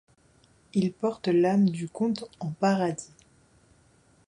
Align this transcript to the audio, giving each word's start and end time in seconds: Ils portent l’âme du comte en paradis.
Ils 0.73 0.93
portent 0.93 1.27
l’âme 1.27 1.69
du 1.69 1.87
comte 1.87 2.25
en 2.39 2.49
paradis. 2.49 3.11